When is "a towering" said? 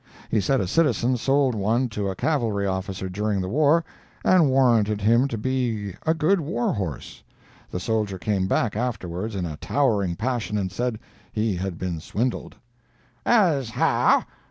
9.45-10.15